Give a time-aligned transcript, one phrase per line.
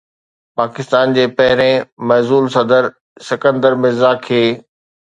[0.59, 2.83] پاڪستان جي پهرين معزول صدر
[3.23, 4.43] اسڪندر مرزا کي